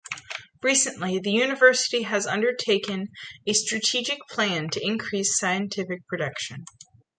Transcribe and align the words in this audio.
Recently, 0.63 1.19
the 1.19 1.29
university 1.31 2.01
has 2.01 2.25
undertaken 2.25 3.09
a 3.45 3.53
strategic 3.53 4.17
plan 4.27 4.67
to 4.71 4.83
increase 4.83 5.37
scientific 5.37 6.07
production. 6.07 6.65